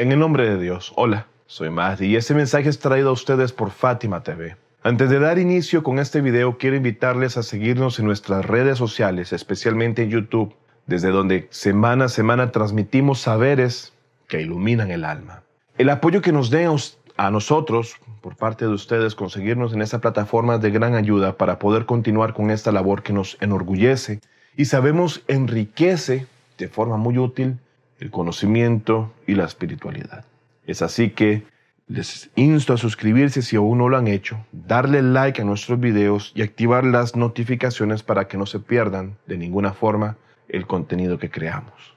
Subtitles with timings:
[0.00, 3.52] En el nombre de Dios, hola, soy Mahdi y este mensaje es traído a ustedes
[3.52, 4.56] por Fátima TV.
[4.82, 9.34] Antes de dar inicio con este video, quiero invitarles a seguirnos en nuestras redes sociales,
[9.34, 10.54] especialmente en YouTube,
[10.86, 13.92] desde donde semana a semana transmitimos saberes
[14.26, 15.42] que iluminan el alma.
[15.76, 16.74] El apoyo que nos den
[17.18, 21.84] a nosotros, por parte de ustedes, conseguirnos en esta plataforma de gran ayuda para poder
[21.84, 24.20] continuar con esta labor que nos enorgullece
[24.56, 26.26] y sabemos enriquece
[26.56, 27.58] de forma muy útil
[28.00, 30.24] el conocimiento y la espiritualidad.
[30.66, 31.44] Es así que
[31.86, 36.32] les insto a suscribirse si aún no lo han hecho, darle like a nuestros videos
[36.34, 40.16] y activar las notificaciones para que no se pierdan de ninguna forma
[40.48, 41.96] el contenido que creamos.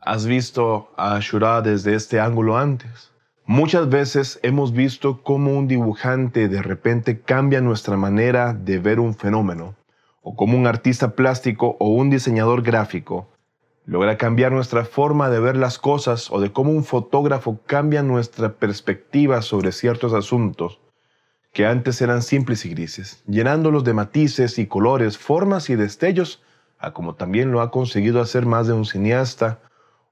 [0.00, 3.13] ¿Has visto a Ashura desde este ángulo antes?
[3.46, 9.14] Muchas veces hemos visto cómo un dibujante de repente cambia nuestra manera de ver un
[9.14, 9.74] fenómeno,
[10.22, 13.28] o cómo un artista plástico o un diseñador gráfico
[13.84, 18.54] logra cambiar nuestra forma de ver las cosas o de cómo un fotógrafo cambia nuestra
[18.54, 20.80] perspectiva sobre ciertos asuntos
[21.52, 26.42] que antes eran simples y grises, llenándolos de matices y colores, formas y destellos,
[26.78, 29.60] a como también lo ha conseguido hacer más de un cineasta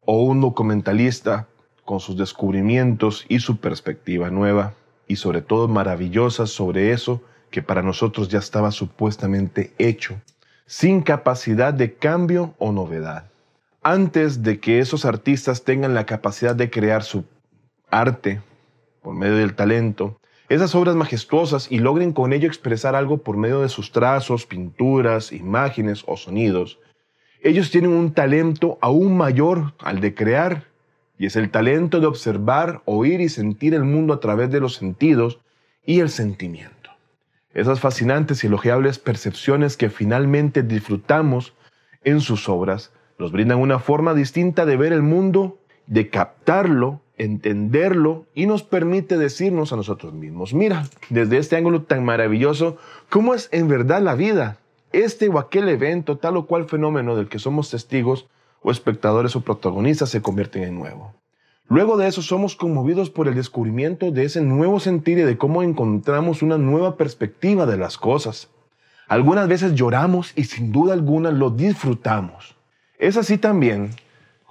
[0.04, 1.48] o un documentalista
[1.84, 4.74] con sus descubrimientos y su perspectiva nueva
[5.06, 10.20] y sobre todo maravillosa sobre eso que para nosotros ya estaba supuestamente hecho,
[10.66, 13.30] sin capacidad de cambio o novedad.
[13.82, 17.24] Antes de que esos artistas tengan la capacidad de crear su
[17.90, 18.40] arte
[19.02, 23.60] por medio del talento, esas obras majestuosas y logren con ello expresar algo por medio
[23.60, 26.78] de sus trazos, pinturas, imágenes o sonidos,
[27.42, 30.64] ellos tienen un talento aún mayor al de crear,
[31.18, 34.74] y es el talento de observar, oír y sentir el mundo a través de los
[34.74, 35.40] sentidos
[35.84, 36.90] y el sentimiento.
[37.54, 41.54] Esas fascinantes y elogiables percepciones que finalmente disfrutamos
[42.02, 48.26] en sus obras nos brindan una forma distinta de ver el mundo, de captarlo, entenderlo
[48.34, 52.78] y nos permite decirnos a nosotros mismos, mira, desde este ángulo tan maravilloso,
[53.10, 54.58] ¿cómo es en verdad la vida?
[54.92, 58.28] este o aquel evento, tal o cual fenómeno del que somos testigos
[58.62, 61.14] o espectadores o protagonistas se convierten en nuevo.
[61.68, 65.62] Luego de eso somos conmovidos por el descubrimiento de ese nuevo sentir y de cómo
[65.62, 68.48] encontramos una nueva perspectiva de las cosas.
[69.08, 72.56] Algunas veces lloramos y sin duda alguna lo disfrutamos.
[72.98, 73.90] Es así también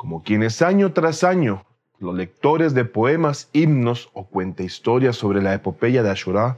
[0.01, 1.63] como quienes año tras año,
[1.99, 6.57] los lectores de poemas, himnos o cuenta historias sobre la epopeya de Ashura,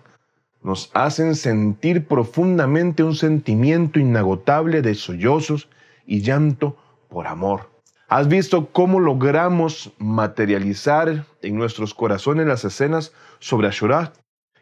[0.64, 5.68] nos hacen sentir profundamente un sentimiento inagotable de sollozos
[6.08, 6.78] y llanto
[7.14, 7.70] por amor.
[8.10, 14.14] ¿Has visto cómo logramos materializar en nuestros corazones las escenas sobre Ashura?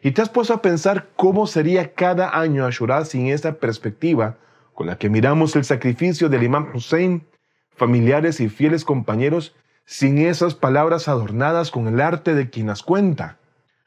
[0.02, 4.36] ¿Y te has puesto a pensar cómo sería cada año Ashura sin esa perspectiva
[4.74, 7.26] con la que miramos el sacrificio del imam Hussein,
[7.74, 13.38] familiares y fieles compañeros, sin esas palabras adornadas con el arte de quien las cuenta?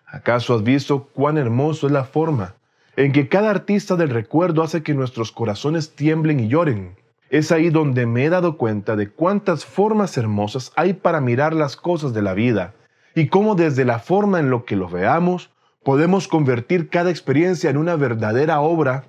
[0.06, 2.56] ¿Acaso has visto cuán hermoso es la forma
[2.98, 6.96] en que cada artista del recuerdo hace que nuestros corazones tiemblen y lloren?
[7.30, 11.76] Es ahí donde me he dado cuenta de cuántas formas hermosas hay para mirar las
[11.76, 12.74] cosas de la vida
[13.16, 15.50] y cómo desde la forma en lo que lo veamos
[15.84, 19.06] podemos convertir cada experiencia en una verdadera obra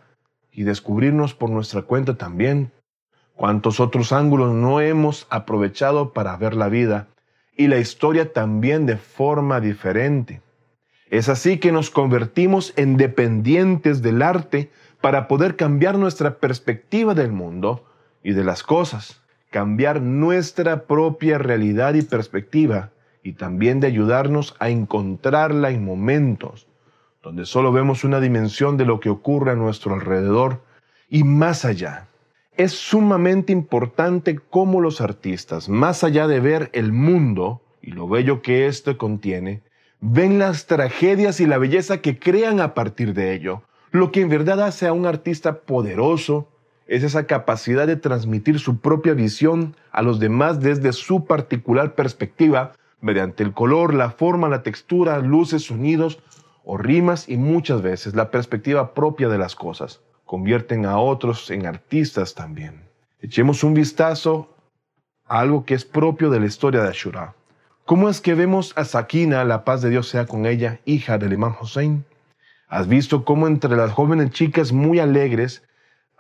[0.51, 2.73] y descubrirnos por nuestra cuenta también
[3.35, 7.09] cuántos otros ángulos no hemos aprovechado para ver la vida
[7.57, 10.41] y la historia también de forma diferente.
[11.09, 17.33] Es así que nos convertimos en dependientes del arte para poder cambiar nuestra perspectiva del
[17.33, 17.85] mundo
[18.27, 22.91] y de las cosas, cambiar nuestra propia realidad y perspectiva
[23.23, 26.67] y también de ayudarnos a encontrarla en momentos
[27.23, 30.61] donde solo vemos una dimensión de lo que ocurre a nuestro alrededor
[31.09, 32.09] y más allá.
[32.57, 38.43] Es sumamente importante cómo los artistas, más allá de ver el mundo y lo bello
[38.43, 39.63] que éste contiene,
[40.01, 43.63] ven las tragedias y la belleza que crean a partir de ello.
[43.93, 46.49] Lo que en verdad hace a un artista poderoso
[46.87, 52.73] es esa capacidad de transmitir su propia visión a los demás desde su particular perspectiva,
[53.01, 56.21] mediante el color, la forma, la textura, luces, sonidos
[56.65, 60.01] o rimas y muchas veces la perspectiva propia de las cosas.
[60.25, 62.83] Convierten a otros en artistas también.
[63.21, 64.55] Echemos un vistazo
[65.27, 67.35] a algo que es propio de la historia de Ashura.
[67.85, 71.33] ¿Cómo es que vemos a Sakina, la paz de Dios sea con ella, hija del
[71.33, 72.05] imán Hussein?
[72.69, 75.63] ¿Has visto cómo entre las jóvenes chicas muy alegres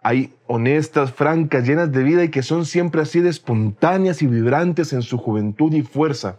[0.06, 4.92] hay honestas, francas, llenas de vida y que son siempre así de espontáneas y vibrantes
[4.92, 6.38] en su juventud y fuerza,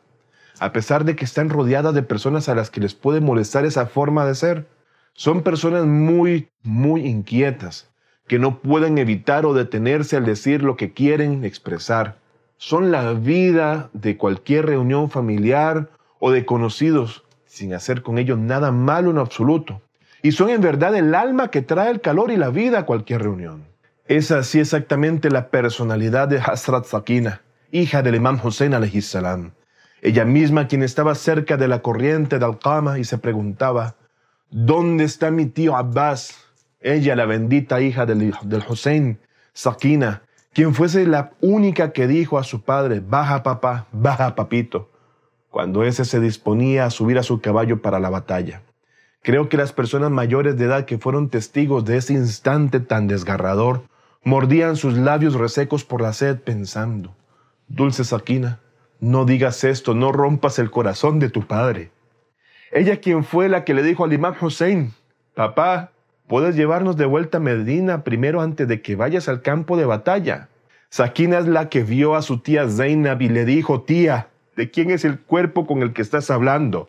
[0.58, 3.86] a pesar de que están rodeadas de personas a las que les puede molestar esa
[3.86, 4.68] forma de ser?
[5.12, 7.90] Son personas muy, muy inquietas,
[8.26, 12.20] que no pueden evitar o detenerse al decir lo que quieren expresar.
[12.56, 18.72] Son la vida de cualquier reunión familiar o de conocidos, sin hacer con ellos nada
[18.72, 19.82] malo en absoluto.
[20.22, 23.24] Y son en verdad el alma que trae el calor y la vida a cualquier
[23.24, 23.66] reunión.
[24.08, 27.42] Es así exactamente la personalidad de Hasrat Sakina,
[27.72, 29.52] hija del Imam Hussein salam.
[30.02, 33.96] Ella misma quien estaba cerca de la corriente de Al-Qama y se preguntaba,
[34.50, 36.48] ¿dónde está mi tío Abbas?
[36.80, 39.20] ella, la bendita hija del, del Hussein,
[39.54, 40.22] Sakina,
[40.54, 44.90] quien fuese la única que dijo a su padre, baja papá, baja papito,
[45.50, 48.62] cuando ese se disponía a subir a su caballo para la batalla.
[49.28, 53.82] Creo que las personas mayores de edad que fueron testigos de ese instante tan desgarrador
[54.24, 57.14] mordían sus labios resecos por la sed pensando,
[57.68, 58.62] Dulce Sakina,
[59.02, 61.92] no digas esto, no rompas el corazón de tu padre.
[62.72, 64.94] Ella quien fue la que le dijo al imam Hussein,
[65.36, 65.92] papá,
[66.28, 70.48] Puedes llevarnos de vuelta a Medina primero antes de que vayas al campo de batalla.
[70.90, 74.90] Sakina es la que vio a su tía Zainab y le dijo, tía, ¿de quién
[74.90, 76.88] es el cuerpo con el que estás hablando?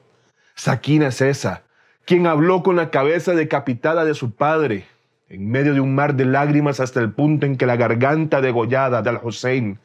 [0.54, 1.64] Sakina es esa,
[2.08, 4.86] quien habló con la cabeza decapitada de su padre,
[5.28, 9.02] en medio de un mar de lágrimas hasta el punto en que la garganta degollada
[9.02, 9.78] de Al-Hussein,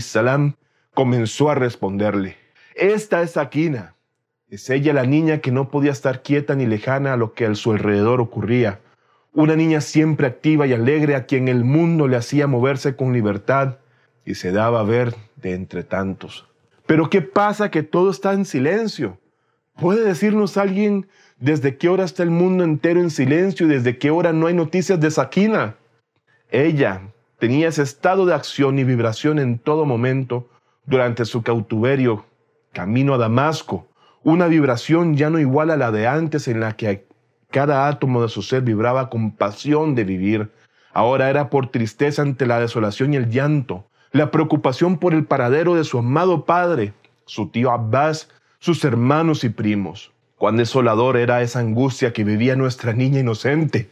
[0.00, 0.54] salam,
[0.94, 2.38] comenzó a responderle.
[2.74, 3.92] Esta es Sakina.
[4.48, 7.54] Es ella la niña que no podía estar quieta ni lejana a lo que a
[7.54, 8.80] su alrededor ocurría
[9.34, 13.76] una niña siempre activa y alegre a quien el mundo le hacía moverse con libertad
[14.24, 16.46] y se daba a ver de entre tantos.
[16.86, 19.18] Pero ¿qué pasa que todo está en silencio?
[19.76, 21.06] ¿Puede decirnos alguien
[21.40, 24.54] desde qué hora está el mundo entero en silencio y desde qué hora no hay
[24.54, 25.76] noticias de Sakina?
[26.50, 27.02] Ella
[27.38, 30.48] tenía ese estado de acción y vibración en todo momento
[30.86, 32.24] durante su cautiverio,
[32.72, 33.86] camino a Damasco,
[34.24, 37.06] una vibración ya no igual a la de antes en la que
[37.50, 40.50] cada átomo de su ser vibraba con pasión de vivir.
[40.92, 45.74] Ahora era por tristeza ante la desolación y el llanto, la preocupación por el paradero
[45.76, 46.94] de su amado padre,
[47.26, 50.12] su tío Abbas, sus hermanos y primos.
[50.38, 53.90] Cuán desolador era esa angustia que vivía nuestra niña inocente,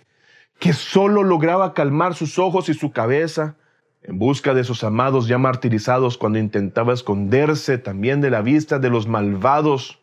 [0.59, 3.57] que solo lograba calmar sus ojos y su cabeza
[4.05, 8.89] en busca de sus amados ya martirizados cuando intentaba esconderse también de la vista de
[8.89, 9.99] los malvados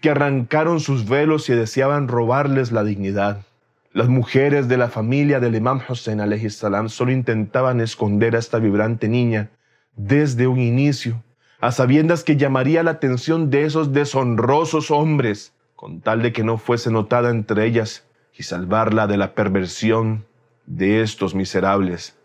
[0.00, 3.44] que arrancaron sus velos y deseaban robarles la dignidad.
[3.92, 6.20] Las mujeres de la familia del Imam Hussein
[6.50, 9.50] salam solo intentaban esconder a esta vibrante niña
[9.96, 11.20] desde un inicio,
[11.60, 16.58] a sabiendas que llamaría la atención de esos deshonrosos hombres, con tal de que no
[16.58, 18.06] fuese notada entre ellas
[18.36, 20.26] y salvarla de la perversión
[20.66, 22.18] de estos miserables.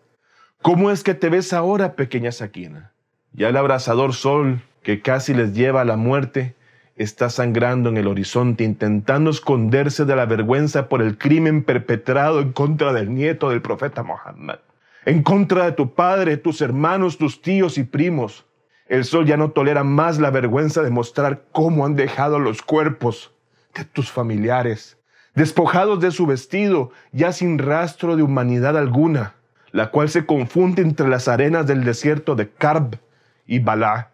[0.62, 2.92] ¿Cómo es que te ves ahora, pequeña Sakina?
[3.32, 6.54] Ya el abrasador sol que casi les lleva a la muerte
[6.98, 12.52] está sangrando en el horizonte intentando esconderse de la vergüenza por el crimen perpetrado en
[12.52, 14.60] contra del nieto del profeta Muhammad,
[15.06, 18.44] en contra de tu padre, tus hermanos, tus tíos y primos.
[18.90, 23.32] El sol ya no tolera más la vergüenza de mostrar cómo han dejado los cuerpos
[23.76, 24.98] de tus familiares,
[25.34, 29.36] despojados de su vestido, ya sin rastro de humanidad alguna,
[29.72, 32.98] la cual se confunde entre las arenas del desierto de Karb
[33.46, 34.12] y Balá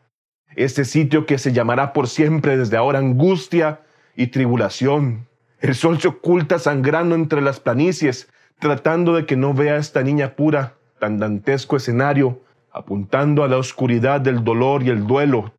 [0.55, 3.81] este sitio que se llamará por siempre desde ahora angustia
[4.15, 5.27] y tribulación.
[5.59, 10.03] El sol se oculta sangrando entre las planicies, tratando de que no vea a esta
[10.03, 12.41] niña pura, tan dantesco escenario,
[12.71, 15.53] apuntando a la oscuridad del dolor y el duelo,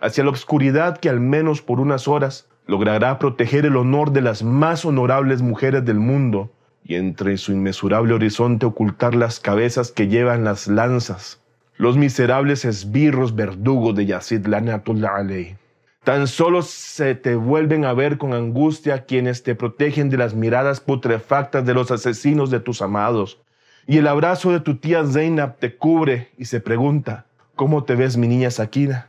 [0.00, 4.42] hacia la oscuridad que al menos por unas horas logrará proteger el honor de las
[4.42, 6.50] más honorables mujeres del mundo
[6.84, 11.40] y entre su inmesurable horizonte ocultar las cabezas que llevan las lanzas
[11.78, 15.56] los miserables esbirros verdugos de Yazid Lanatullah.
[16.04, 20.80] Tan solo se te vuelven a ver con angustia quienes te protegen de las miradas
[20.80, 23.42] putrefactas de los asesinos de tus amados.
[23.86, 28.16] Y el abrazo de tu tía Zainab te cubre y se pregunta, ¿cómo te ves
[28.16, 29.08] mi niña Sakina?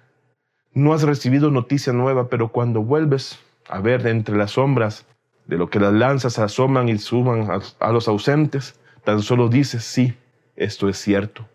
[0.73, 5.05] No has recibido noticia nueva, pero cuando vuelves a ver entre las sombras
[5.45, 10.15] de lo que las lanzas asoman y suman a, los ausentes, tan solo dices, sí,
[10.55, 11.47] esto es cierto.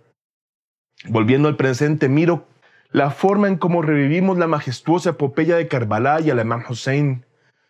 [1.08, 2.46] Volviendo al presente, miro
[2.90, 7.24] la forma en cómo revivimos la majestuosa epopeya de Karbala y al Imam Hussein,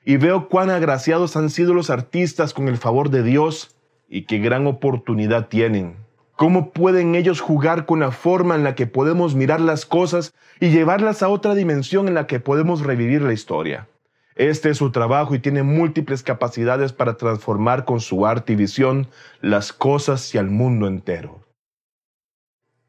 [0.05, 3.77] y veo cuán agraciados han sido los artistas con el favor de Dios
[4.09, 5.97] y qué gran oportunidad tienen.
[6.35, 10.71] ¿Cómo pueden ellos jugar con la forma en la que podemos mirar las cosas y
[10.71, 13.87] llevarlas a otra dimensión en la que podemos revivir la historia?
[14.35, 19.09] Este es su trabajo y tiene múltiples capacidades para transformar con su arte y visión
[19.41, 21.41] las cosas y al mundo entero.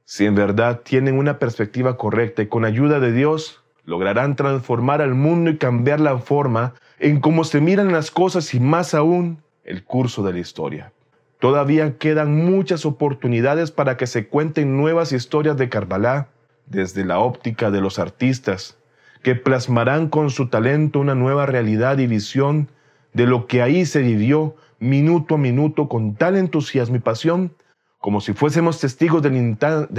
[0.06, 5.16] Si en verdad tienen una perspectiva correcta y con ayuda de Dios, lograrán transformar al
[5.16, 9.84] mundo y cambiar la forma en cómo se miran las cosas y más aún el
[9.84, 10.94] curso de la historia.
[11.40, 16.30] Todavía quedan muchas oportunidades para que se cuenten nuevas historias de Karbala
[16.68, 18.78] desde la óptica de los artistas,
[19.24, 22.68] que plasmarán con su talento una nueva realidad y visión
[23.14, 27.56] de lo que ahí se vivió minuto a minuto con tal entusiasmo y pasión,
[28.00, 29.38] como si fuésemos testigos del,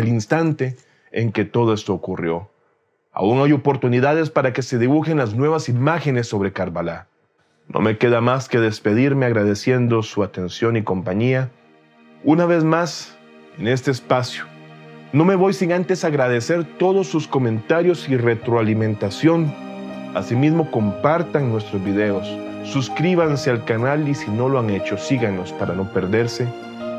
[0.09, 0.77] instante
[1.11, 2.51] en que todo esto ocurrió.
[3.13, 7.07] Aún hay oportunidades para que se dibujen las nuevas imágenes sobre Karbala.
[7.69, 11.51] No me queda más que despedirme agradeciendo su atención y compañía.
[12.25, 13.17] Una vez más,
[13.57, 14.45] en este espacio,
[15.15, 19.55] no me voy sin antes agradecer todos sus comentarios y retroalimentación.
[20.13, 22.29] Asimismo, compartan nuestros videos,
[22.65, 26.49] suscríbanse al canal y si no lo han hecho, síganos para no perderse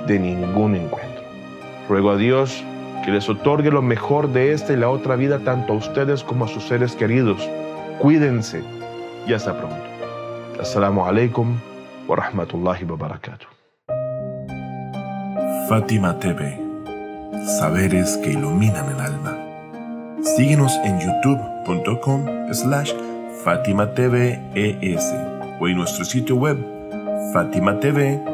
[0.07, 1.23] de ningún encuentro.
[1.89, 2.63] Ruego a Dios
[3.03, 6.45] que les otorgue lo mejor de esta y la otra vida tanto a ustedes como
[6.45, 7.49] a sus seres queridos.
[7.99, 8.63] Cuídense
[9.27, 9.75] y hasta pronto.
[10.61, 11.59] Assalamu alaikum
[12.07, 13.47] wa rahmatullahi wa barakatuh.
[15.67, 16.64] Fátima TV.
[17.45, 19.37] Saberes que iluminan el alma.
[20.35, 22.91] Síguenos en youtube.com slash
[23.43, 25.13] Fátima TV ES
[25.59, 26.57] o en nuestro sitio web
[27.33, 28.25] fatimatv.es.